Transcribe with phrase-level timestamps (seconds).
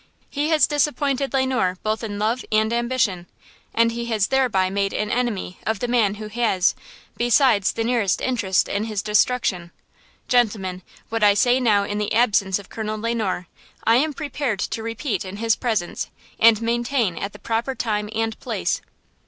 [0.31, 3.27] He has disappointed Le Noir both in love and ambition.
[3.71, 6.73] And he has thereby made an enemy of the man who has,
[7.17, 9.69] besides, the nearest interest in his destruction.
[10.27, 13.45] Gentlemen, what I say now in the absence of Colonel Le Noir,
[13.83, 16.07] I am prepared to repeat in his presence,
[16.39, 18.81] and maintain at the proper time and place."